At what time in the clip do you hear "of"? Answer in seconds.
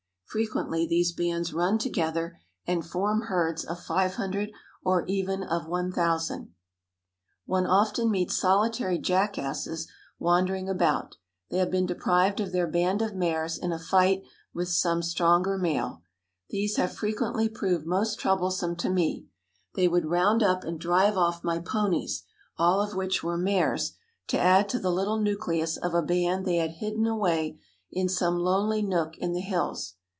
3.65-3.83, 5.43-5.67, 12.39-12.53, 13.01-13.13, 22.81-22.95, 25.75-25.93